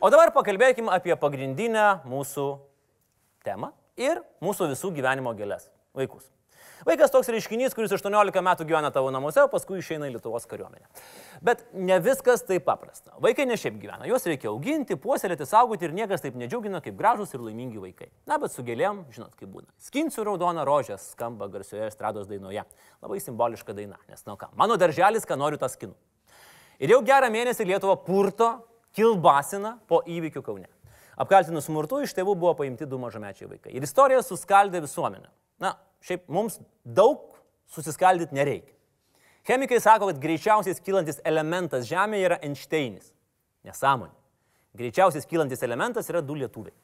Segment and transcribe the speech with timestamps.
[0.00, 2.44] O dabar pakalbėkime apie pagrindinę mūsų
[3.44, 3.68] temą
[4.00, 5.66] ir mūsų visų gyvenimo gėlės-
[5.98, 6.24] vaikus.
[6.88, 10.86] Vaikas toks reiškinys, kuris 18 metų gyvena tavo namuose, o paskui išeina į Lietuvos kariuomenę.
[11.42, 13.12] Bet ne viskas taip paprasta.
[13.20, 17.34] Vaikai ne šiaip gyvena, juos reikia auginti, puoselėti, saugoti ir niekas taip nedžiugina kaip gražus
[17.34, 18.08] ir laimingi vaikai.
[18.26, 19.68] Na, bet su gėlėm, žinot, kaip būna.
[19.78, 22.64] Skinsiu raudoną rožę skamba garsioje estrados dainoje.
[23.02, 25.94] Labai simboliška daina, nes, na ką, mano darželis, ką noriu, tą skinu.
[26.80, 28.64] Ir jau gerą mėnesį Lietuva purto,
[28.96, 30.68] kilbasina po įvykių Kaune.
[31.20, 33.74] Apkaltinus smurtu iš tėvų buvo paimti du mažamečiai vaikai.
[33.76, 35.28] Ir istorija suskaldė visuomenę.
[35.60, 37.36] Na, šiaip mums daug
[37.70, 38.72] susiskaldyti nereikia.
[39.48, 43.12] Chemikai sako, kad greičiausiai kylantis elementas Žemėje yra Einšteinis.
[43.68, 44.14] Nesąmonė.
[44.76, 46.76] Greičiausiai kylantis elementas yra du lietuviai.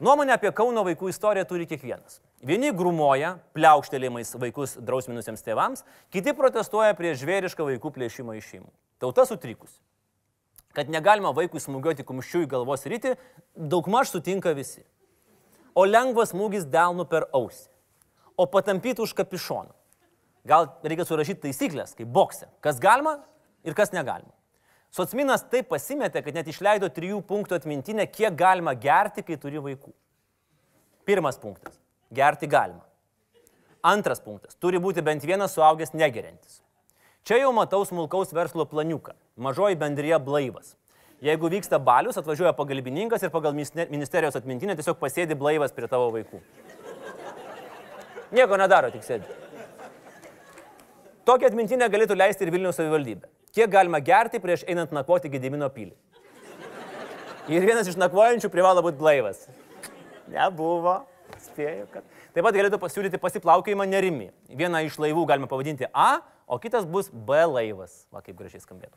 [0.00, 2.20] Nuomonę apie Kauno vaikų istoriją turi kiekvienas.
[2.46, 5.82] Vieni grumoja, pliaukštelėjimais vaikus drausminusiems tėvams,
[6.14, 8.70] kiti protestuoja prieš žvėrišką vaikų plėšimą iš šeimų.
[9.02, 9.74] Tauta sutrikusi.
[10.78, 13.16] Kad negalima vaikui smūgiuoti kumščių į galvos rytį,
[13.58, 14.84] daugmaž sutinka visi.
[15.74, 17.66] O lengvas smūgis delnu per ausį.
[18.38, 19.74] O patampyti už kapišoną.
[20.46, 22.46] Gal reikia surašyti taisyklės, kaip bokse.
[22.62, 23.16] Kas galima
[23.66, 24.30] ir kas negalima.
[24.94, 29.90] Socminas taip pasimetė, kad net išleido trijų punktų atmintinę, kiek galima gerti, kai turi vaikų.
[31.10, 31.74] Pirmas punktas-
[32.20, 32.86] gerti galima.
[33.82, 36.62] Antras punktas- turi būti bent vienas suaugęs negerintis.
[37.28, 39.12] Čia jau matau smulkaus verslo planiuką-
[39.44, 40.76] mažoji bendrija blaivas.
[41.20, 46.40] Jeigu vyksta balius, atvažiuoja pagalbininkas ir pagal ministerijos atmintinę tiesiog pasėdi blaivas prie tavo vaikų.
[48.32, 49.28] Nieko nedaro, tik sėdi.
[51.26, 53.28] Tokią atmintinę galėtų leisti ir Vilniaus savivaldybė.
[53.52, 55.92] Kiek galima gerti prieš einant nakvoti Gedimino pilį.
[57.48, 59.48] Ir vienas iš nakvojančių privalo būti blaivas.
[60.28, 61.04] Nebuvo.
[61.36, 62.04] Spėju, kad.
[62.32, 64.30] Taip pat galėtų pasiūlyti pasiplaukėjimą nerimi.
[64.48, 68.06] Vieną iš laivų galima pavadinti A, o kitas bus B laivas.
[68.12, 68.96] Va kaip gražiai skambėtų.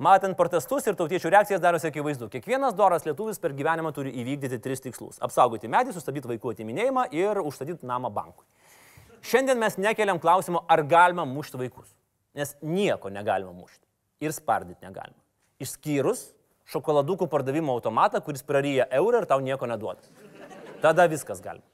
[0.00, 2.28] Matant protestus ir tautiečių reakcijas darosi akivaizdu.
[2.32, 7.42] Kiekvienas doras lietuvis per gyvenimą turi įvykdyti tris tikslus- apsaugoti medį, sustabdyti vaikų atiminėjimą ir
[7.42, 8.44] užstatyti namą bankui.
[9.22, 11.94] Šiandien mes nekeliam klausimo, ar galima mušti vaikus.
[12.34, 13.84] Nes nieko negalima mušti.
[14.20, 15.20] Ir spardyti negalima.
[15.60, 16.32] Išskyrus
[16.66, 20.00] šokoladukų pardavimo automatą, kuris praryja eurą ir tau nieko neduoda.
[20.80, 21.64] Tada viskas galima.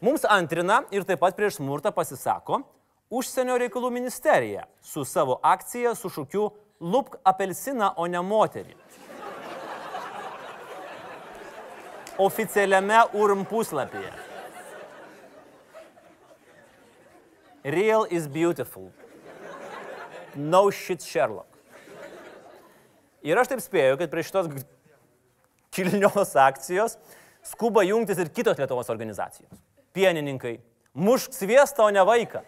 [0.00, 2.62] Mums antrina ir taip pat prieš smurtą pasisako
[3.10, 6.48] Užsienio reikalų ministerija su savo akcija su šūkiu
[6.80, 8.74] Lupk apelsiną, o ne moterį.
[12.18, 14.10] Oficialiame URM puslapyje.
[17.64, 18.90] Real is beautiful.
[20.34, 21.48] No shit Sherlock.
[23.22, 24.50] Ir aš taip spėju, kad prie šitos
[25.74, 26.98] kilnios akcijos
[27.46, 29.62] skuba jungtis ir kitos Lietuvos organizacijos.
[29.96, 30.58] Pienininkai.
[30.96, 32.44] Mušk sviestą, o ne vaiką.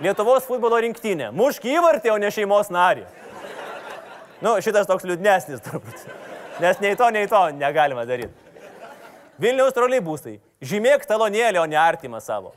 [0.00, 1.28] Lietuvos futbolo rinktinė.
[1.36, 3.04] Mušk įvartį, o ne šeimos narį.
[4.40, 6.06] Nu, šitas toks liūdnesnis turbūt.
[6.60, 8.32] Nes nei to, nei to negalima daryti.
[9.40, 10.38] Vilniaus troleibusai.
[10.64, 12.54] Žymėk talonėlį, o ne artimą savo.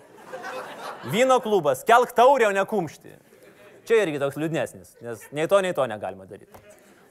[1.12, 1.84] Vyno klubas.
[1.88, 3.18] Kelk taurę, o ne kumštį.
[3.88, 6.62] Čia irgi toks liūdnesnis, nes nei to, nei to negalima daryti.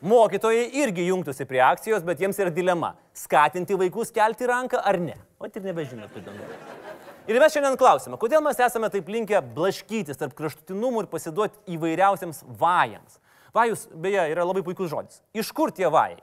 [0.09, 2.94] Mokytojai irgi jungtųsi prie akcijos, bet jiems yra dilema-
[3.25, 5.14] skatinti vaikus kelti ranką ar ne.
[5.38, 6.41] O tik nebežinau, kaip ten.
[7.31, 12.41] Ir mes šiandien klausime, kodėl mes esame taip linkę blaškytis tarp kraštutinumų ir pasiduoti įvairiausiams
[12.59, 13.21] vajams.
[13.55, 15.21] Vajus, beje, yra labai puikus žodis.
[15.37, 16.19] Iš kur tie vajai?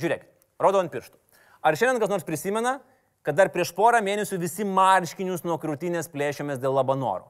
[0.00, 0.24] Žiūrėk,
[0.64, 1.18] rodo ant pirštų.
[1.60, 2.78] Ar šiandien kas nors prisimena,
[3.26, 7.28] kad dar prieš porą mėnesių visi marškinius nuo krūtinės plėšėmės dėl labanoro?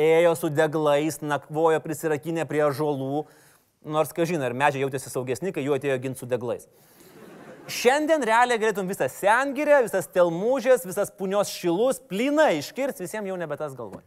[0.00, 3.26] Ėjo su deglais, nakvojo prisirakinę prie žolų,
[3.84, 6.64] nors, ką žinai, ar medžiai jautėsi saugesni, kai jų atėjo ginti su deglais.
[7.66, 13.58] Šiandien realiai galėtum visą sengirę, visas telmūžės, visas punios šilus, plyna iškirs, visiems jau nebe
[13.58, 14.04] tas galvoj.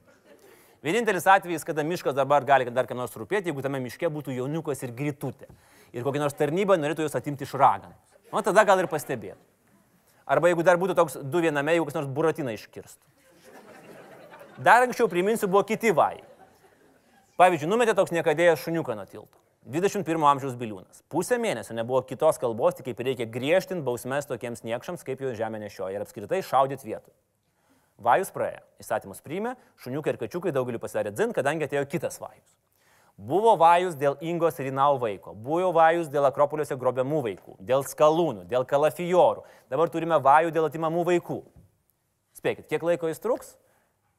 [0.85, 4.85] Vienintelis atvejis, kada miškas dabar gali dar kam nors rūpėti, jeigu tame miške būtų jauniukas
[4.87, 5.49] ir gritutė.
[5.91, 7.99] Ir kokia nors tarnyba norėtų juos atimti iš raganos.
[8.31, 9.41] O tada gal ir pastebėtų.
[10.29, 13.01] Arba jeigu dar būtų toks du viename, jeigu kas nors buratiną iškirstų.
[14.63, 16.23] Dar anksčiau, priminsiu, buvo kiti vajai.
[17.39, 19.38] Pavyzdžiui, numetė toks niekadėjas šuniuką nuo tilto.
[19.67, 21.01] 21 amžiaus biliūnas.
[21.11, 25.59] Pusę mėnesio nebuvo kitos kalbos, tik kaip reikia griežtinti bausmes tokiems niekšams, kaip jų žemė
[25.65, 27.11] nešioja ir apskritai šaudyti vietų.
[27.99, 32.55] Vajus praėjo, įstatymus priimė, šuniukai ir kačiukai daugeliu pasidarė dzin, kadangi atėjo kitas vajus.
[33.19, 38.63] Buvo vajus dėl Ingos Rinau vaiko, buvo vajus dėl Akropoliuose grobiamų vaikų, dėl skalūnų, dėl
[38.63, 41.41] kalafijorų, dabar turime vajų dėl atimamų vaikų.
[42.39, 43.57] Spėkit, kiek laiko jis truks?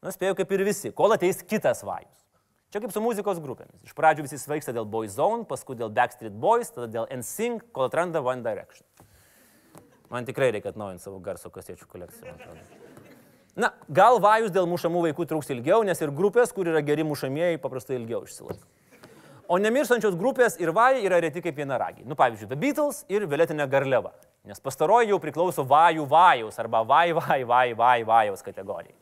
[0.04, 2.28] Nu, spėjau kaip ir visi, kol ateis kitas vajus.
[2.70, 3.81] Čia kaip su muzikos grupėmis.
[3.82, 8.22] Iš pradžių visi svaigsta dėl Boyzone, paskui dėl Backstreet Boys, tada dėl NSYNC, kol atranda
[8.22, 8.87] One Direction.
[10.11, 12.34] Man tikrai reikia atnaujinti savo garso kasiečių kolekciją.
[13.58, 17.58] Na, gal vajus dėl mušamų vaikų truks ilgiau, nes ir grupės, kur yra geri mušamieji,
[17.62, 18.62] paprastai ilgiau išsilaiko.
[19.50, 22.06] O nemirštančios grupės ir vajai yra reti kaip vienaragiai.
[22.06, 24.14] Nu, pavyzdžiui, The Beatles ir Violetinė garliava.
[24.46, 29.00] Nes pastaroji jau priklauso vajų vajaus arba vaj, vaj, vaj, vaj, vajaus kategorijai.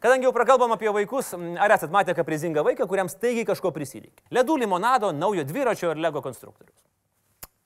[0.00, 4.26] Kadangi jau prakalbam apie vaikus, ar esat matę kaprizingą vaiką, kuriam staigiai kažko prisireikia?
[4.34, 6.76] Ledų limonado, naujo dviračio ir lego konstruktorius.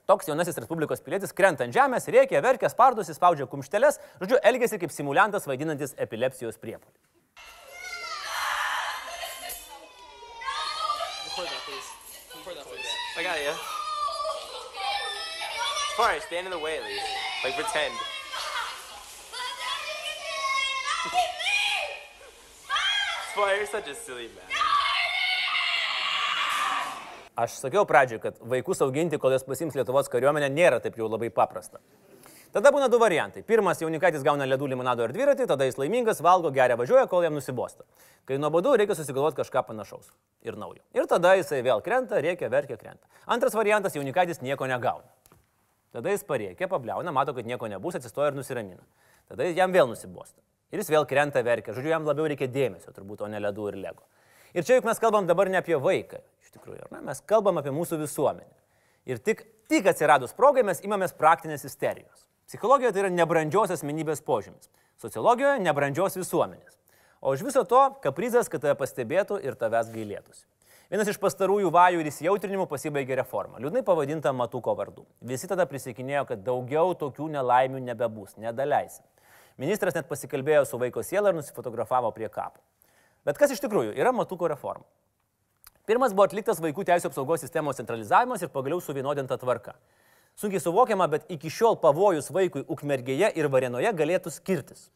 [0.07, 4.95] Toks jaunasis Respublikos pilietis krenta ant žemės, rėkia, verkia, spardosi, spaudžia kumšteles, žodžiu, elgesi kaip
[4.95, 6.95] simuliantas vaidinantis epilepsijos priepolį.
[16.01, 17.05] Fine, stand in the way at least.
[17.45, 17.93] Like pretend.
[23.31, 24.49] Spire, you're such a silly man.
[27.39, 31.31] Aš sakiau pradžioje, kad vaikus auginti, kol jas pasims Lietuvos kariuomenė, nėra taip jau labai
[31.31, 31.79] paprasta.
[32.51, 33.45] Tada būna du variantai.
[33.47, 37.39] Pirmas, jaunikaitis gauna ledų limonado ir dviratį, tada jis laimingas, valgo, geria, važiuoja, kol jam
[37.39, 37.87] nusibosta.
[38.27, 40.11] Kai nuobodu, reikia susigalvoti kažką panašaus
[40.43, 40.83] ir naujo.
[40.99, 43.07] Ir tada jisai vėl krenta, reikia, verkia, krenta.
[43.31, 45.07] Antras variantas, jaunikaitis nieko negauna.
[45.95, 48.83] Tada jis parėkia, pabliauna, mato, kad nieko nebus, atsistoja ir nusiramina.
[49.31, 50.43] Tada jam vėl nusibosta.
[50.71, 51.75] Ir jis vėl krenta, verkia.
[51.75, 54.07] Žodžiu, jam labiau reikia dėmesio, turbūt, o ne ledų ir lego.
[54.55, 57.03] Ir čia juk mes kalbam dabar ne apie vaiką, iš tikrųjų, ne?
[57.07, 58.51] Mes kalbam apie mūsų visuomenę.
[59.11, 62.27] Ir tik, tik atsiradus progai mes imamės praktinės isterijos.
[62.51, 64.71] Psichologijoje tai yra nebrandžios asmenybės požymis.
[64.99, 66.79] Sociologijoje nebrandžios visuomenės.
[67.21, 70.47] O už viso to kaprizas, kad tave pastebėtų ir tavęs gailėtųsi.
[70.91, 75.05] Vienas iš pastarųjų vajų ir įsijautrinimų pasibaigė reforma, liūdnai pavadinta Matuko vardu.
[75.23, 79.05] Visi tada prisikinėjo, kad daugiau tokių nelaimių nebebus, nedaleisim.
[79.61, 82.63] Ministras net pasikalbėjo su vaiko siela ir nusifotografavo prie kapo.
[83.29, 84.87] Bet kas iš tikrųjų yra Matuko reforma?
[85.85, 89.75] Pirmas buvo atliktas vaikų teisų apsaugos sistemos centralizavimas ir pagaliau suvienodinta tvarka.
[90.41, 94.87] Sunkiai suvokiama, bet iki šiol pavojus vaikui Ukmergėje ir Varenoje galėtų skirtis.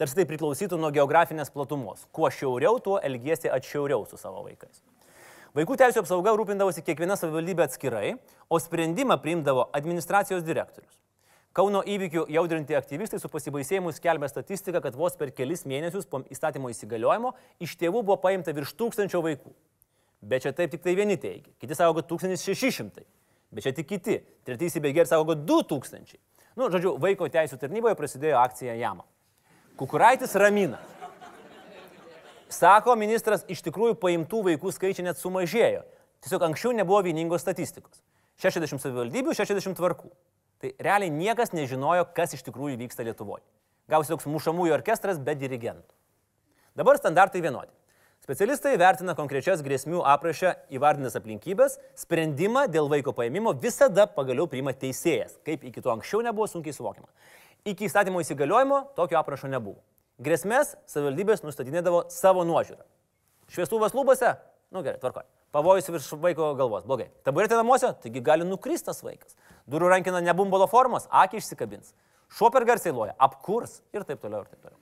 [0.00, 2.06] Tarsi tai priklausytų nuo geografinės platumos.
[2.10, 4.80] Kuo šiauriau, tuo elgiesi atšiauriau su savo vaikais.
[5.54, 8.14] Vaikų teisų apsauga rūpindavosi kiekviena savivaldybė atskirai,
[8.48, 10.96] o sprendimą priimdavo administracijos direktorius.
[11.50, 16.70] Kauno įvykių jaudrinti aktyvistai su pasibaisėjimu skelbė statistiką, kad vos per kelis mėnesius po įstatymo
[16.70, 17.32] įsigaliojimo
[17.66, 19.50] iš tėvų buvo paimta virš tūkstančio vaikų.
[20.22, 23.02] Bet čia taip tik tai vieni teigia, kiti sako, kad 1600,
[23.50, 26.20] bet čia tik kiti, treti įsibėgė ir sako, kad 2000.
[26.54, 29.06] Nu, žodžiu, vaiko teisų tarnyboje prasidėjo akcija Jama.
[29.80, 30.78] Kukuraitis ramina.
[32.50, 35.82] Sako ministras, iš tikrųjų paimtų vaikų skaičiai net sumažėjo.
[36.22, 38.02] Tiesiog anksčiau nebuvo vieningos statistikos.
[38.42, 40.10] 60 savivaldybių, 60 tvarkų.
[40.60, 43.44] Tai realiai niekas nežinojo, kas iš tikrųjų vyksta Lietuvoje.
[43.90, 45.88] Gausi toks mušamųjų orkestras be dirigentų.
[46.76, 47.72] Dabar standartai vienodi.
[48.20, 55.38] Specialistai vertina konkrečias grėsmių aprašę įvardinęs aplinkybės, sprendimą dėl vaiko paėmimo visada pagaliau priima teisėjas,
[55.48, 57.08] kaip iki to anksčiau nebuvo sunkiai suvokiama.
[57.64, 59.80] Iki įstatymo įsigaliojimo tokio aprašo nebuvo.
[60.20, 62.84] Grėsmės savivaldybės nustatinėdavo savo nuožiūrą.
[63.50, 64.36] Šviestuvas lūbose?
[64.70, 65.24] Nu gerai, tvarkoj.
[65.50, 67.08] Pavojus virš vaiko galvos, blogai.
[67.26, 69.34] Taburetė namuose, taigi gali nukristas vaikas.
[69.70, 71.90] Durų rankina nebumbolo formos, akį išsikabins.
[72.30, 74.78] Šuo per garsiai loja, apkurs ir taip toliau ir taip toliau.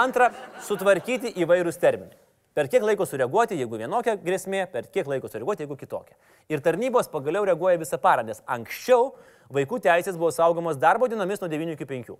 [0.00, 0.30] Antra,
[0.64, 2.16] sutvarkyti įvairūs terminai.
[2.56, 6.16] Per kiek laiko sureaguoti, jeigu vienokia grėsmė, per kiek laiko sureaguoti, jeigu kitokia.
[6.50, 9.12] Ir tarnybos pagaliau reaguoja visą parą, nes anksčiau
[9.52, 12.16] vaikų teisės buvo saugomos darbo dienomis nuo 9 iki 5.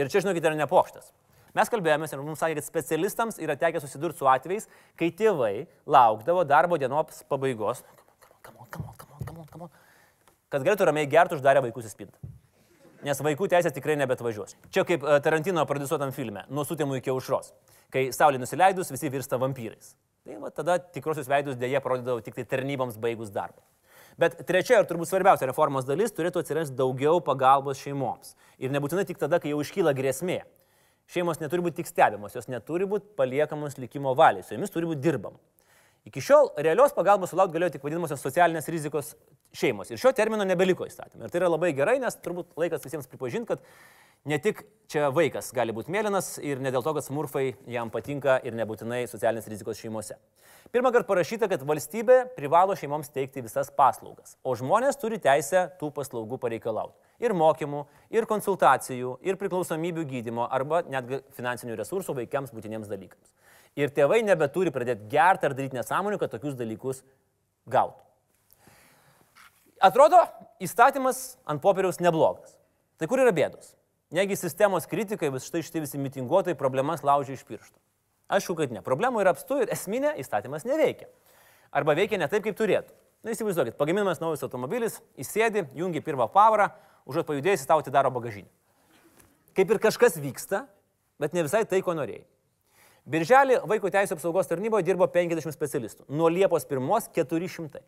[0.00, 1.12] Ir čia, žinokit, yra nepokštas.
[1.56, 4.66] Mes kalbėjomės ir mums sakė, kad specialistams yra tekę susidurti su atvejais,
[4.98, 7.80] kai tėvai laukdavo darbo dienos pabaigos,
[8.44, 9.78] come on, come on, come on, come on, come on,
[10.52, 12.34] kad galėtų ramiai gerti uždarę vaikus į spintą.
[13.06, 14.56] Nes vaikų teisės tikrai nebetvažiuos.
[14.74, 17.52] Čia kaip e, Tarantino produsuotam filme, nuo sutimų iki aušros.
[17.92, 19.94] Kai saulė nusileidus, visi virsta vampyrais.
[20.26, 23.62] Tai va, tada tikrosius veidus dėje parodydavo tik tai tarnyboms baigus darbą.
[24.18, 28.32] Bet trečia ir turbūt svarbiausia reformos dalis turėtų atsirasti daugiau pagalbos šeimoms.
[28.58, 30.40] Ir nebūtinai tik tada, kai jau iškyla grėsmė.
[31.10, 35.04] Šeimos neturi būti tik stebimos, jos neturi būti paliekamos likimo valiai, su jomis turi būti
[35.04, 35.38] dirbama.
[36.06, 39.14] Iki šiol realios pagalbos sulaukti galėjo tik vadinamosios socialinės rizikos
[39.54, 39.90] šeimos.
[39.90, 41.26] Ir šio termino nebeliko įstatymė.
[41.26, 43.64] Ir tai yra labai gerai, nes turbūt laikas visiems pripažinti, kad
[44.24, 48.38] ne tik čia vaikas gali būti mėlynas ir ne dėl to, kad smurfai jam patinka
[48.46, 50.16] ir nebūtinai socialinės rizikos šeimose.
[50.74, 55.92] Pirmą kartą parašyta, kad valstybė privalo šeimoms teikti visas paslaugas, o žmonės turi teisę tų
[55.94, 62.90] paslaugų pareikalauti ir mokymų, ir konsultacijų, ir priklausomybių gydimo arba netgi finansinių resursų vaikiams būtiniems
[62.90, 63.30] dalykams.
[63.76, 67.02] Ir tėvai nebeturi pradėti gerti ar daryti nesąmonių, kad tokius dalykus
[67.68, 68.02] gautų.
[69.86, 70.22] Atrodo,
[70.64, 72.56] įstatymas ant popieriaus neblogas.
[72.96, 73.75] Tai kur yra bėdos?
[74.14, 77.74] Negi sistemos kritikai, vis štai šitie visi mitinguotojai problemas laužia iš piršto.
[78.30, 78.82] Aišku, kad ne.
[78.82, 81.08] Problemų yra apstu ir esminė įstatymas neveikia.
[81.74, 82.94] Arba veikia ne taip, kaip turėtų.
[83.26, 86.68] Na įsivaizduokit, pagaminamas naujas automobilis, įsėdi, jungi pirmą pavarą,
[87.10, 88.46] užuot pajudėjęs tau atidaro bagažinį.
[89.58, 90.66] Kaip ir kažkas vyksta,
[91.18, 92.26] bet ne visai tai, ko norėjai.
[93.06, 96.06] Birželį vaiko teisų apsaugos tarnyboje dirbo 50 specialistų.
[96.10, 97.82] Nuo Liepos 1 400.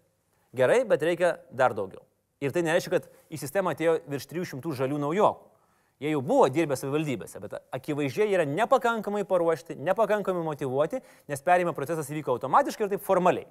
[0.55, 2.03] Gerai, bet reikia dar daugiau.
[2.41, 5.48] Ir tai nereiškia, kad į sistemą atėjo virš 300 žalių naujokų.
[5.99, 12.11] Jie jau buvo dirbę savivaldybėse, bet akivaizdžiai yra nepakankamai paruošti, nepakankamai motivuoti, nes perėjimo procesas
[12.13, 13.49] įvyko automatiškai ir taip formaliai.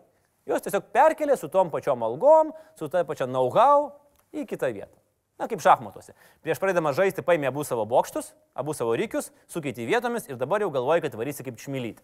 [0.47, 3.89] Jos tiesiog perkelė su tom pačiom algom, su ta pačia know-how
[4.31, 4.95] į kitą vietą.
[5.37, 6.15] Na, kaip šachmatuose.
[6.41, 10.71] Prieš pradedama žaisti paėmė abu savo bokštus, abu savo rykius, sukeitė vietomis ir dabar jau
[10.73, 12.01] galvoja, kad varysi kaip čmilyti.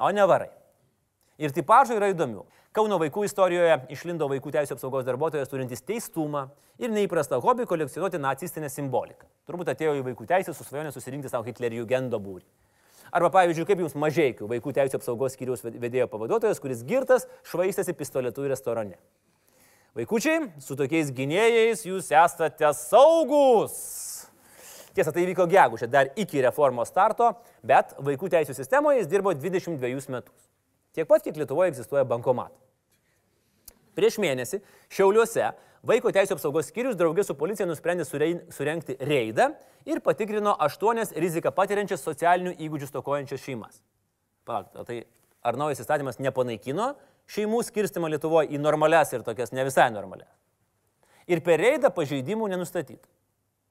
[0.00, 0.48] O ne varai.
[1.40, 2.42] Ir tipažų yra įdomių.
[2.70, 6.44] Kauno vaikų istorijoje išlindo vaikų teisų apsaugos darbuotojas turintis teistumą
[6.78, 9.26] ir neįprastą hobį kolekcionuoti nacistinę simboliką.
[9.50, 12.44] Turbūt atėjo į vaikų teisę su svajonė susirinkti savo Hitlerijų gendo būrį.
[13.10, 18.46] Arba pavyzdžiui, kaip jums mažiekių vaikų teisų apsaugos skyriaus vedėjo pavaduotojas, kuris girtas švaistėsi pistoletų
[18.52, 19.00] restorane.
[19.98, 23.74] Vaikučiai, su tokiais gynėjais jūs esate saugus.
[24.94, 27.32] Tiesa, tai vyko gegužė, dar iki reformos starto,
[27.66, 30.49] bet vaikų teisų sistemoje jis dirbo 22 metus.
[30.96, 32.58] Tiek pat, kiek Lietuvoje egzistuoja bankomatai.
[33.98, 39.46] Prieš mėnesį Šiauliuose Vaiko teisų apsaugos skyrius draugė su policija nusprendė surenkti reidą
[39.88, 43.78] ir patikrino aštuonias riziką patiriančias socialinių įgūdžių stokojančias šeimas.
[44.44, 44.98] Palauk, tai
[45.40, 46.90] ar naujas įstatymas nepanaikino
[47.32, 50.28] šeimų skirstimą Lietuvoje į normales ir tokias ne visai normales?
[51.30, 53.08] Ir per reidą pažeidimų nenustatyta.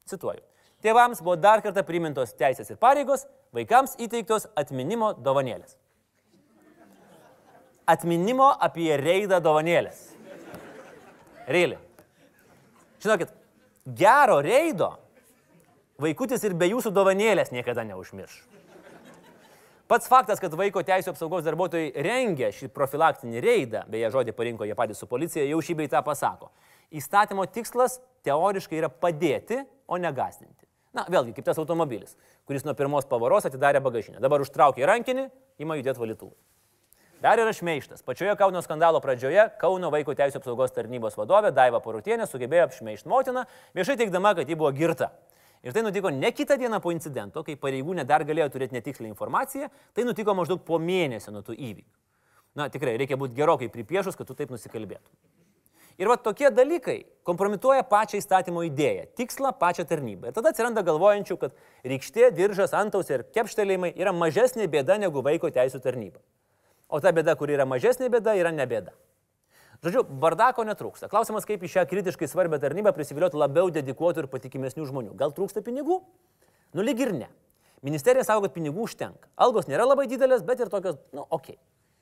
[0.10, 0.42] Cituoju.
[0.82, 5.76] Tėvams buvo dar kartą primintos teisės ir pareigos, vaikams įteiktos atminimo dovanėlės.
[7.90, 10.04] Atminimo apie reidą dovanėlės.
[11.50, 11.80] Reiliai.
[13.02, 13.32] Žinokit,
[13.98, 14.92] gero reido
[16.00, 18.44] vaikutis ir be jūsų dovanėlės niekada neužmirš.
[19.90, 24.76] Pats faktas, kad vaiko teisų apsaugos darbuotojai rengia šį profilaktinį reidą, beje, žodį parinko jie
[24.78, 26.52] patys su policija, jau šį beitą pasako.
[26.94, 30.68] Įstatymo tikslas teoriškai yra padėti, o ne gazdinti.
[30.94, 32.14] Na, vėlgi, kaip tas automobilis,
[32.46, 34.22] kuris nuo pirmos pavaros atidarė bagažinę.
[34.22, 35.26] Dabar užtraukė rankinį,
[35.66, 36.38] ima judėti valytuvą.
[37.20, 38.00] Dar yra šmeištas.
[38.08, 43.44] Pačioje Kauno skandalo pradžioje Kauno vaiko teisų apsaugos tarnybos vadovė Daiva Parutienė sugebėjo apšmeišti motiną,
[43.76, 45.10] viešai teikdama, kad ji buvo girta.
[45.60, 49.68] Ir tai nutiko ne kitą dieną po incidento, kai pareigūnė dar galėjo turėti netikslę informaciją,
[49.92, 51.92] tai nutiko maždaug po mėnesio nuo tų įvykių.
[52.56, 55.12] Na tikrai, reikia būti gerokai pripiešus, kad tu taip nusikalbėtum.
[56.00, 60.32] Ir va tokie dalykai kompromituoja pačią įstatymo idėją, tikslą pačią tarnybą.
[60.32, 65.52] Ir tada atsiranda galvojančių, kad rykštė, diržas, antaus ir kepštelėjimai yra mažesnė bėda negu vaiko
[65.52, 66.24] teisų tarnyba.
[66.90, 68.96] O ta bėda, kuri yra mažesnė bėda, yra ne bėda.
[69.86, 71.08] Žodžiu, bardako netrūksta.
[71.12, 75.14] Klausimas, kaip į šią kritiškai svarbią tarnybą prisivilioti labiau dedikuotų ir patikimesnių žmonių.
[75.20, 76.02] Gal trūksta pinigų?
[76.76, 77.30] Nu lyg ir ne.
[77.86, 79.30] Ministerija sako, kad pinigų užtenka.
[79.40, 81.54] Algos nėra labai didelės, bet ir tokios, nu, ok.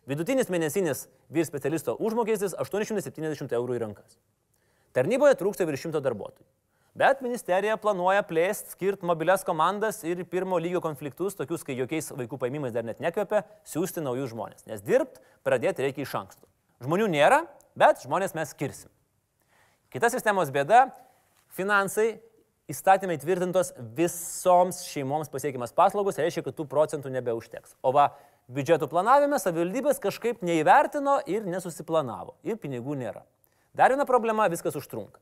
[0.09, 4.17] Vidutinis mėnesinis vyr specialisto užmokestis 870 eurų į rankas.
[4.97, 6.47] Tarnyboje trūksta virš 100 darbuotojų.
[6.97, 12.39] Bet ministerija planuoja plėsti, skirti mobilias komandas ir pirmo lygio konfliktus, tokius, kai jokiais vaikų
[12.41, 14.65] paimimais dar net nekvepia, siūsti naujus žmonės.
[14.65, 16.49] Nes dirbti pradėti reikia iš anksto.
[16.81, 17.43] Žmonių nėra,
[17.77, 18.89] bet žmonės mes skirsim.
[19.93, 20.87] Kita sistemos bėda-
[21.57, 22.17] finansai
[22.67, 27.77] įstatymai tvirtintos visoms šeimoms pasiekimas paslaugos, reiškia, kad tų procentų nebeužteks.
[27.83, 28.09] O va,
[28.49, 32.33] biudžetų planavime savivaldybės kažkaip neįvertino ir nesusiplanavo.
[32.43, 33.21] Ir pinigų nėra.
[33.75, 35.21] Dar viena problema- viskas užtrunka.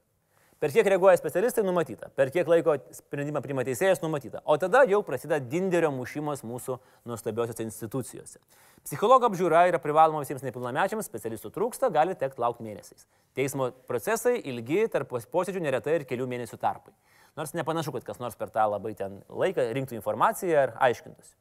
[0.65, 4.39] Per kiek reaguoja specialistai numatyta, per kiek laiko sprendimą priima teisėjas numatyta.
[4.49, 8.39] O tada jau prasideda dinderio mušimas mūsų nuostabiosiose institucijose.
[8.81, 13.05] Psichologo apžiūra yra privaloma visiems nepilnamečiams, specialistų trūksta, gali tekti laukti mėnesiais.
[13.37, 16.95] Teismo procesai ilgi, tarp posėdžių neretai ir kelių mėnesių tarpai.
[17.37, 21.35] Nors nepanašu, kad kas nors per tą labai ten laiką rinktų informaciją ar aiškintųsi.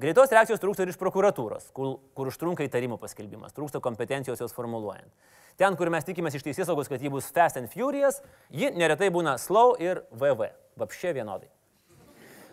[0.00, 5.12] Greitos reakcijos trūksta ir iš prokuratūros, kur, kur užtrunka įtarimo paskelbimas, trūksta kompetencijos jos formuluojant.
[5.58, 9.10] Ten, kur mes tikimės iš teisės saugos, kad ji bus fast and furious, ji neretai
[9.14, 10.52] būna slow ir VV.
[10.80, 11.50] Vapšė vienodai.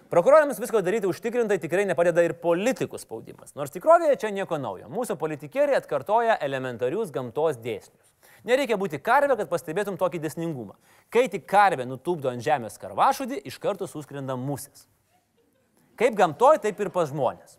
[0.07, 3.51] Prokurorams visko daryti užtikrintai tikrai nepadeda ir politikų spaudimas.
[3.59, 4.87] Nors tikrovėje čia nieko naujo.
[4.87, 8.13] Mūsų politikieriai atkartoja elementarius gamtos dėsnius.
[8.47, 10.77] Nereikia būti karvė, kad pastebėtum tokį desningumą.
[11.11, 14.85] Kai tik karvė nutupdo ant žemės karvašudį, iš karto suskrenda musės.
[15.99, 17.57] Kaip gamtoj, taip ir pas žmonės.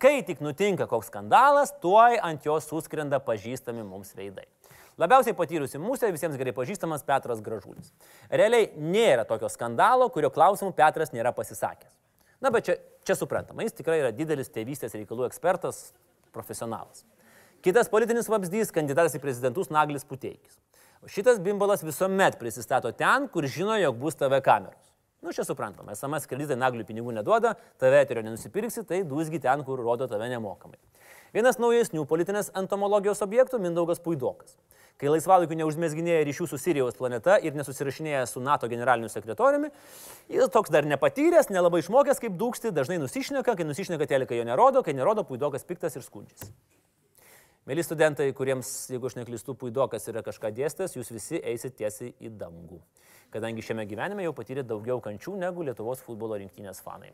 [0.00, 4.46] Kai tik nutinka koks skandalas, tuoj ant jos suskrenda pažįstami mums veidai.
[5.00, 7.88] Labiausiai patyrusi mūsų visiems gerai pažįstamas Petras Gražulis.
[8.28, 11.88] Realiai nėra tokio skandalo, kurio klausimų Petras nėra pasisakęs.
[12.44, 12.76] Na, bet čia,
[13.08, 15.94] čia suprantama, jis tikrai yra didelis tėvystės reikalų ekspertas,
[16.36, 17.06] profesionalas.
[17.64, 20.60] Kitas politinis vabzdys- kandidatas į prezidentus Naglis Puteikis.
[21.08, 24.92] Šitas bimbalas visuomet prisistato ten, kur žino, jog bus TV kameros.
[25.22, 29.80] Nu, čia suprantama, SMS kreditai naglių pinigų neduoda, tave eterio nenusipirksi, tai dūsgi ten, kur
[29.80, 30.76] rodo tave nemokamai.
[31.32, 34.56] Vienas naujesnių politinės entomologijos objektų- Mindaugas Puidokas.
[34.98, 39.70] Kai laisvalaikiu neužmėsginėja ryšių su Sirijos planeta ir nesusirašinėja su NATO generaliniu sekretoriumi,
[40.32, 44.82] jis toks dar nepatyręs, nelabai išmokęs kaip dūksti, dažnai nusišneka, kai nusišneka telika jo nerodo,
[44.86, 46.52] kai nerodo puidokas piktas ir skundžiasi.
[47.68, 52.32] Mėly studentai, kuriems, jeigu aš neklystu, puidokas yra kažką dėstęs, jūs visi eisit tiesiai į
[52.40, 52.80] dangų,
[53.30, 57.12] kadangi šiame gyvenime jau patyrė daugiau kančių negu Lietuvos futbolo rinktinės fanai.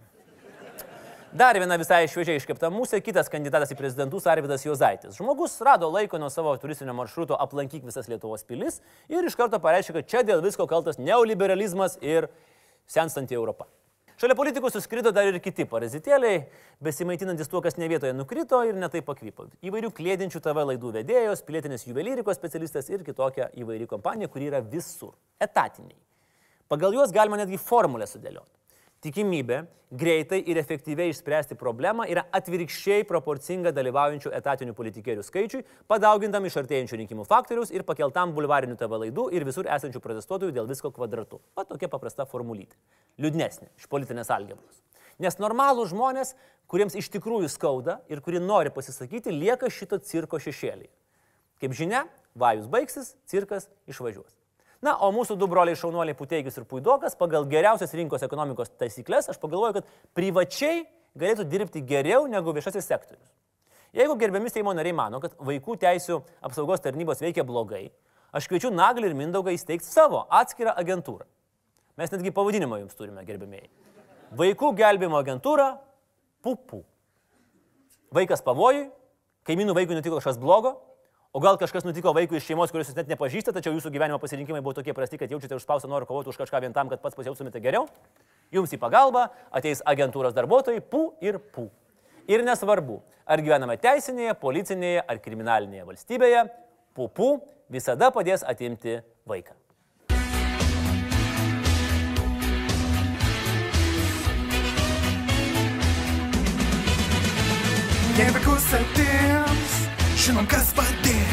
[1.36, 5.18] Dar viena visai šviežiai iškepta mūsų, kitas kandidatas į prezidentus Arvidas Jozaitis.
[5.18, 8.78] Žmogus rado laiko nuo savo turistinio maršruto aplankyk visas Lietuvos pilis
[9.12, 12.30] ir iš karto pareiškė, kad čia dėl visko kaltas neoliberalizmas ir
[12.88, 13.68] senstanti Europa.
[14.16, 16.46] Šalia politikų suskrido dar ir kiti parazitėliai,
[16.80, 19.50] besimaitinantis tuo, kas ne vietoje nukrito ir netai pakvypo.
[19.60, 25.12] Įvairių klėdinčių TV laidų vedėjos, pilietinės juvelyrikos specialistas ir kitokia įvairi kompanija, kuri yra visur.
[25.36, 26.00] Etatiniai.
[26.72, 28.54] Pagal juos galima netgi formulę sudėlioti.
[29.04, 36.56] Tikimybė greitai ir efektyviai išspręsti problemą yra atvirkščiai proporcinga dalyvaujančių etatinių politikierių skaičiui, padaugintam iš
[36.62, 41.40] artėjančių rinkimų faktoriaus ir pakeltam bulvarinių TV laidų ir visur esančių protestuotojų dėl visko kvadratu.
[41.54, 42.74] O tokia paprasta formulytė.
[43.22, 44.82] Liūdnesnė iš politinės algebros.
[45.22, 46.34] Nes normalūs žmonės,
[46.68, 50.90] kuriems iš tikrųjų skauda ir kurie nori pasisakyti, lieka šito cirko šešėlį.
[51.62, 52.04] Kaip žinia,
[52.36, 54.34] vajus baigsis, cirkas išvažiuos.
[54.84, 59.40] Na, o mūsų du broliai šaunuoliai Puteikis ir Puidokas pagal geriausias rinkos ekonomikos taisyklės, aš
[59.40, 60.84] pagalvoju, kad privačiai
[61.16, 63.30] galėtų dirbti geriau negu viešasis sektorius.
[63.96, 67.86] Jeigu gerbiami Seimo nariai mano, kad vaikų teisų apsaugos tarnybos veikia blogai,
[68.36, 71.24] aš kviečiu Naglį ir Mindaugą įsteigti savo atskirą agentūrą.
[71.96, 73.70] Mes netgi pavadinimą jums turime, gerbėmėjai.
[74.36, 75.70] Vaikų gelbėjimo agentūra
[76.44, 76.82] Pupų.
[78.12, 78.90] Vaikas pavojui,
[79.48, 80.76] kaimynų vaikui nutiko kažkas blogo,
[81.36, 84.62] O gal kažkas nutiko vaikui iš šeimos, kurios jūs net nepažįstate, tačiau jūsų gyvenimo pasirinkimai
[84.64, 87.60] buvo tokie prasti, kad jaučiate užspaustą norą kovoti už kažką vien tam, kad pats pasijautumėte
[87.60, 87.82] geriau?
[88.56, 91.66] Jums į pagalbą ateis agentūros darbuotojai PU ir PU.
[92.24, 96.46] Ir nesvarbu, ar gyvename teisinėje, policinėje ar kriminalinėje valstybėje,
[96.96, 97.28] PUPU
[97.68, 98.96] visada padės atimti
[99.28, 99.52] vaiką.
[108.16, 109.80] Jei vaikus atims,
[110.24, 111.25] žinom, kas padės.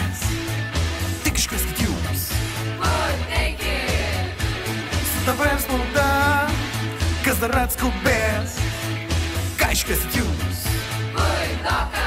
[5.25, 6.47] Dabei nur da,
[7.23, 8.55] Kazaratsko Bass,
[9.57, 10.67] Kaischkes Tunes.
[11.13, 12.02] Война!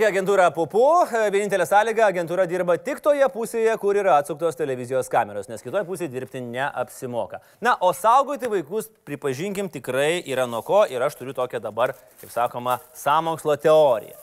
[0.00, 0.82] Tokia agentūra Pupu.
[1.28, 6.08] Vienintelė sąlyga- agentūra dirba tik toje pusėje, kur yra atsuktos televizijos kameros, nes kitoje pusėje
[6.08, 7.42] dirbti neapsimoka.
[7.60, 12.30] Na, o saugoti vaikus, pripažinkim, tikrai yra nuo ko ir aš turiu tokią dabar, kaip
[12.30, 14.16] sakoma, samokslo teoriją.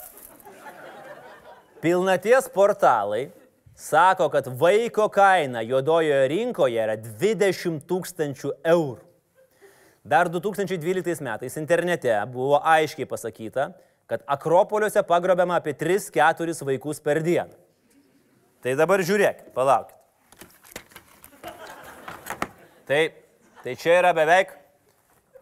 [1.79, 3.29] Pilnaties portalai
[3.75, 9.03] sako, kad vaiko kaina juodojoje rinkoje yra 20 tūkstančių eurų.
[10.03, 13.75] Dar 2012 metais internete buvo aiškiai pasakyta,
[14.07, 17.51] kad Akropoliuose pagrobiama apie 3-4 vaikus per dieną.
[18.63, 19.95] Tai dabar žiūrėk, palaukit.
[22.87, 23.01] Tai,
[23.63, 24.53] tai čia yra beveik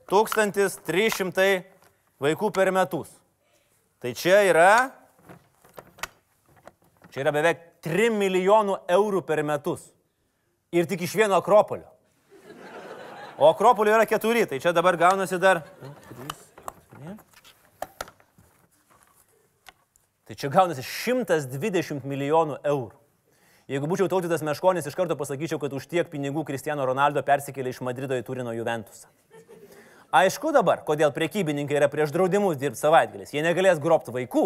[0.09, 1.63] 1300
[2.21, 3.11] vaikų per metus.
[4.01, 4.71] Tai čia yra,
[7.13, 9.85] čia yra beveik 3 milijonų eurų per metus.
[10.73, 11.87] Ir tik iš vieno Akropolio.
[13.37, 15.61] O Akropolio yra keturi, tai čia dabar gaunasi dar.
[20.25, 22.95] Tai čia gaunasi 120 milijonų eurų.
[23.69, 27.81] Jeigu būčiau tautytas Meškonis, iš karto pasakyčiau, kad už tiek pinigų Cristiano Ronaldo persikėlė iš
[27.85, 29.09] Madrido į Turino Juventusą.
[30.15, 33.33] Aišku dabar, kodėl prekybininkai yra prieš draudimus dirbti savaitgaliais.
[33.33, 34.43] Jie negalės grobti vaikų.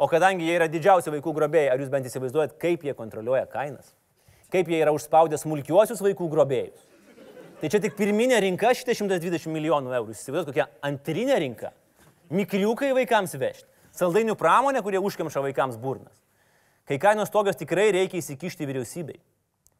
[0.00, 3.92] O kadangi jie yra didžiausi vaikų grobėjai, ar jūs bent įsivaizduojat, kaip jie kontroliuoja kainas?
[4.50, 6.86] Kaip jie yra užspaudę smulkiuosius vaikų grobėjus?
[7.60, 10.14] Tai čia tik pirminė rinka šitie 120 milijonų eurų.
[10.16, 11.74] Įsivaizduojat, kokia antrinė rinka.
[12.32, 13.68] Mikriukai vaikams vežti.
[14.00, 16.16] Saldainių pramonė, kurie užkemša vaikams burnas.
[16.88, 19.18] Kai kainos tokios tikrai reikia įsikišti vyriausybei.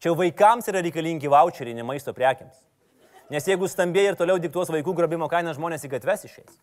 [0.01, 2.59] Čia vaikams yra reikalingi voucheriai, ne maisto prekiams.
[3.33, 6.59] Nes jeigu stambiai ir toliau diktuos vaikų grobimo kainą, žmonės į gatves išeis.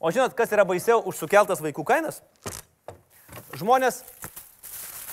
[0.00, 2.20] O žinot, kas yra baisiau už sukeltas vaikų kainas?
[3.56, 4.02] Žmonės,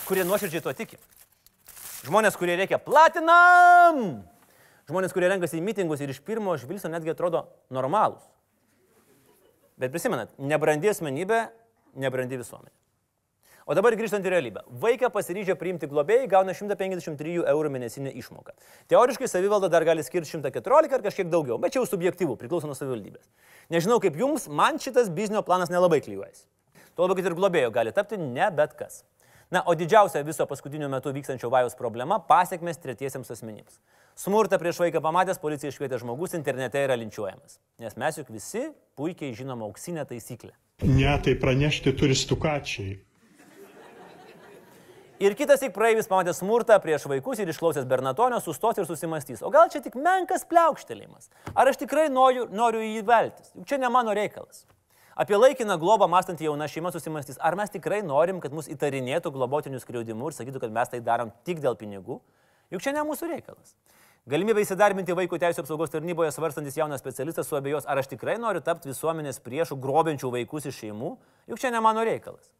[0.09, 0.99] kurie nuoširdžiai to tiki.
[2.07, 4.23] Žmonės, kurie reikia platinam.
[4.89, 8.25] Žmonės, kurie renkasi į mitingus ir iš pirmo žvilgsnio netgi atrodo normalūs.
[9.81, 11.47] Bet prisimenat, nebrandi asmenybė,
[11.97, 12.75] nebrandi visuomenė.
[13.69, 14.63] O dabar grįžtant į realybę.
[14.81, 18.55] Vaiką pasiryžę priimti globėjai gauna 153 eurų mėnesinę išmoką.
[18.91, 22.77] Teoriškai savivalda dar gali skirti 114 ar kažkiek daugiau, bet čia jau subjektyvų, priklauso nuo
[22.77, 23.29] savivaldybės.
[23.73, 26.43] Nežinau kaip jums, man šitas biznio planas nelabai klyjuojasi.
[26.97, 29.03] Tuo labiau, kad ir globėjo gali tapti ne bet kas.
[29.51, 33.79] Na, o didžiausia viso paskutiniu metu vykstančio vajus problema- pasiekmes tretiesiems asmenims.
[34.21, 37.55] Smurtą prieš vaiką pamatęs policija iškvietė žmogus internete yra linčiuojamas.
[37.81, 38.67] Nes mes juk visi
[38.99, 40.51] puikiai žinom auksinę taisyklę.
[40.85, 42.99] Ne, tai pranešti turi stukačiai.
[45.25, 49.41] Ir kitas tik praeivis pamatęs smurtą prieš vaikus ir išklausęs Bernatonio sustos ir susimastys.
[49.41, 51.31] O gal čia tik menkas pliaukštelėjimas?
[51.55, 53.49] Ar aš tikrai noriu, noriu jį veltis?
[53.57, 54.67] Juk čia ne mano reikalas.
[55.17, 59.81] Apie laikiną globą mąstantį jauna šeima susimastys, ar mes tikrai norim, kad mus įtarinėtų globotinių
[59.81, 62.19] skriaudimų ir sakytų, kad mes tai darom tik dėl pinigų?
[62.71, 63.73] Juk čia ne mūsų reikalas.
[64.29, 68.91] Galimybė įsidarbinti vaiko teisų apsaugos tarnyboje svarstantis jaunas specialistas suabejos, ar aš tikrai noriu tapti
[68.91, 71.15] visuomenės priešų, grobiančių vaikus iš šeimų,
[71.49, 72.51] juk čia ne mano reikalas.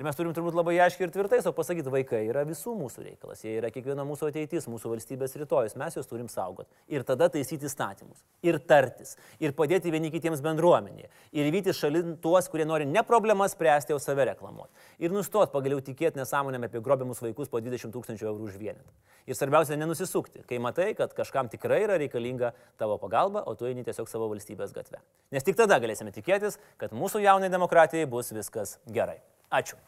[0.00, 3.42] Ir mes turim turbūt labai aiškiai ir tvirtai savo pasakyti, vaikai yra visų mūsų reikalas,
[3.44, 6.70] jie yra kiekvieno mūsų ateitis, mūsų valstybės rytojus, mes juos turim saugoti.
[6.88, 12.48] Ir tada taisyti įstatymus, ir tartis, ir padėti vieni kitiems bendruomenėje, ir vyti šalin tuos,
[12.48, 14.72] kurie nori ne problemas spręsti, o save reklamuoti.
[15.04, 18.88] Ir nustot pagaliau tikėti nesąmonėm apie grobiamus vaikus po 20 tūkstančių eurų už vienetą.
[19.28, 23.84] Ir svarbiausia, nenusisukti, kai matai, kad kažkam tikrai yra reikalinga tavo pagalba, o tu eini
[23.84, 25.04] tiesiog savo valstybės gatve.
[25.28, 29.20] Nes tik tada galėsime tikėtis, kad mūsų jaunai demokratijai bus viskas gerai.
[29.50, 29.78] Ačiū.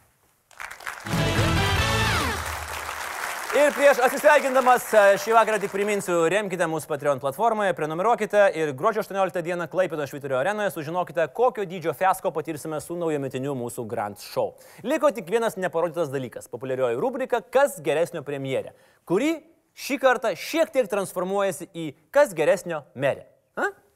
[3.52, 9.02] Ir prieš atsisveikindamas e, šį vakarą tik priminsiu, remkite mūsų Patreon platformoje, prenumeruokite ir gruodžio
[9.04, 14.54] 18 dieną Klaipėdo Švitorio arenoje sužinokite, kokio dydžio fiasko patirsime su naujometiniu mūsų Grand Show.
[14.88, 18.72] Liko tik vienas neparodytas dalykas- populiarioji rubrika Kas geresnio premjerė,
[19.04, 19.34] kuri
[19.76, 23.28] šį kartą šiek tiek transformuojasi į Kas geresnio merė.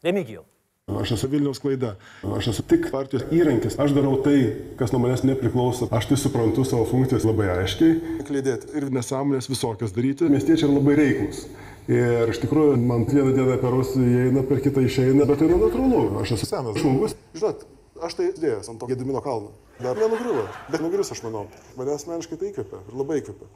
[0.05, 0.44] Remigijau.
[0.87, 1.96] Aš esu Vilniaus klaida.
[2.37, 3.75] Aš esu tik partijos įrankis.
[3.83, 4.37] Aš darau tai,
[4.79, 5.88] kas nuo manęs nepriklauso.
[5.90, 8.20] Aš tai suprantu savo funkcijas labai aiškiai.
[8.29, 10.31] Klydėti ir nesąmonės visokias daryti.
[10.31, 11.42] Miestiečiai yra labai reiklus.
[11.90, 15.59] Ir iš tikrųjų, man vieną dieną per ausį įeina, per kitą išeina, bet tai yra
[15.64, 16.07] natūralu.
[16.22, 17.18] Aš esu senas žmogus.
[17.35, 17.66] Žinot,
[18.07, 19.57] aš tai dėjęs ant to Gedimino kalno.
[19.83, 20.46] Dar nenugriuvo.
[20.70, 21.49] Bet nugrius, aš manau.
[21.75, 23.51] Mane asmeniškai tai įkvėpia ir labai įkvėpia.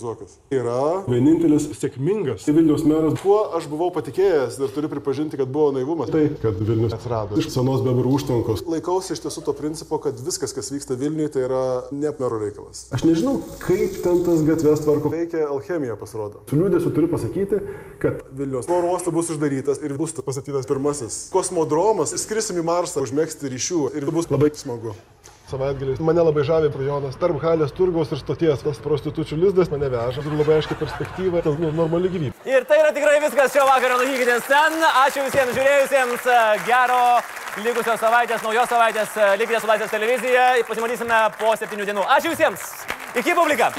[0.00, 0.36] Zuokas.
[0.54, 3.16] Yra vienintelis sėkmingas Vilnius meras.
[3.22, 6.12] Kuo aš buvau patikėjęs ir turiu pripažinti, kad buvo naivumas.
[6.12, 8.64] Tai, kad Vilnius atsirado iš senos bebrų užtvankos.
[8.72, 12.86] Laikausi iš tiesų to principo, kad viskas, kas vyksta Vilniuje, tai yra ne mero reikalas.
[12.94, 15.12] Aš nežinau, kaip ten tas gatves tvarko.
[15.12, 16.44] Veikia alchemija, pasirodo.
[16.50, 17.62] Su liūdėsiu turiu pasakyti,
[18.02, 21.22] kad Vilnius oro uostas bus uždarytas ir bus pastatytas pirmasis.
[21.34, 24.96] Kosmodromas, skrisim į Marsą, užmėgsti ryšių ir bus labai smagu
[25.52, 26.00] savaitgaliais.
[26.02, 28.64] Mane labai žavė rajonas tarp Halės turgaus ir stoties.
[28.64, 30.24] Tas prostitučių lizdas mane veža.
[30.24, 32.34] Turiu labai aiškiai perspektyvą, tas nu, normali gyvybė.
[32.48, 34.78] Ir tai yra tikrai viskas šio vakaro laikykitės ten.
[35.04, 36.30] Ačiū visiems žiūrėjusiems.
[36.68, 37.02] Gero
[37.64, 39.18] likusios savaitės, naujos savaitės.
[39.40, 40.48] Likite su Laisvės televizija.
[40.68, 42.08] Pasimatysime po septynių dienų.
[42.16, 42.72] Ačiū visiems.
[43.18, 43.72] Iki publika.